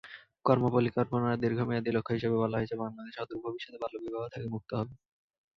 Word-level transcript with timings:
কর্মপরিকল্পনার 0.45 1.41
দীর্ঘমেয়াদি 1.43 1.89
লক্ষ্য 1.93 2.13
হিসেবে 2.17 2.35
বলা 2.37 2.57
হয়েছে, 2.59 2.75
বাংলাদেশ 2.83 3.15
অদূর 3.17 3.39
ভবিষ্যতে 3.45 3.77
বাল্যবিবাহ 3.81 4.31
থেকে 4.33 4.47
মুক্ত 4.53 4.69
হবে। 4.79 4.93